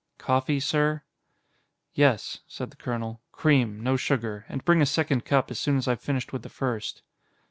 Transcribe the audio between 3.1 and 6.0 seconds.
"Cream, no sugar. And bring a second cup as soon as